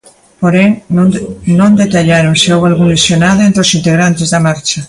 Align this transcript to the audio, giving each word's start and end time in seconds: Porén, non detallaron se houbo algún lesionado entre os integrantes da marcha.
Porén, 0.41 0.71
non 1.59 1.77
detallaron 1.81 2.33
se 2.41 2.47
houbo 2.53 2.65
algún 2.67 2.87
lesionado 2.95 3.39
entre 3.43 3.63
os 3.65 3.73
integrantes 3.77 4.27
da 4.33 4.43
marcha. 4.47 4.79